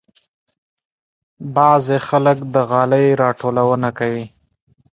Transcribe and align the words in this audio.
بعضې 1.55 1.97
خلک 2.07 2.37
د 2.53 2.55
غالۍ 2.69 3.07
راټولونه 3.23 3.89
کوي. 3.99 4.25